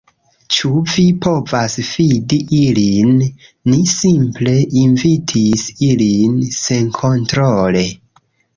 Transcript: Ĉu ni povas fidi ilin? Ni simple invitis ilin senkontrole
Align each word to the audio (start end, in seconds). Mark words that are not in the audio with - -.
Ĉu 0.55 0.69
ni 0.91 1.03
povas 1.25 1.75
fidi 1.89 2.39
ilin? 2.61 3.13
Ni 3.73 3.79
simple 3.99 4.57
invitis 4.87 5.69
ilin 5.91 6.43
senkontrole 6.59 7.89